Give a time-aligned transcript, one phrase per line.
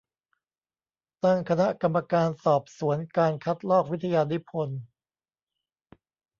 [1.23, 4.81] ตั้งคณะกรรมการสอบสวนการคัดลอกวิทยานิพนธ์